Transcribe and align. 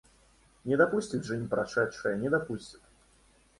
Не 0.65 0.77
допустит 0.77 1.25
жизнь, 1.25 1.47
прошедшее 1.47 2.17
не 2.17 2.27
допустит. 2.27 2.81